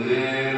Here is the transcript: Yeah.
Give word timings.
Yeah. 0.00 0.51